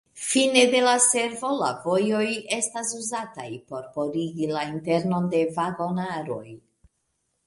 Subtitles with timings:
[0.27, 2.23] Fine de la servo, la vojoj
[2.57, 6.43] estas uzataj por purigi la internon de vagonaroj.